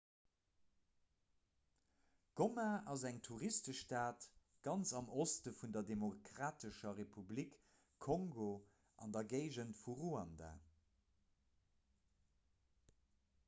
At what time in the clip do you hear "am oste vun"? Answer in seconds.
4.99-5.75